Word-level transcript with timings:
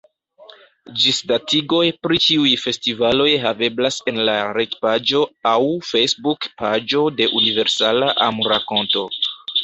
Ĝisdatigoj 1.01 1.81
pri 2.05 2.15
ĉiuj 2.27 2.53
festivaloj 2.61 3.27
haveblas 3.43 3.99
en 4.11 4.17
la 4.29 4.37
retpaĝo 4.59 5.21
aŭ 5.51 5.59
Facebook-paĝo 5.89 7.03
de 7.19 7.29
Universala 7.41 8.09
Amrakonto. 8.29 9.05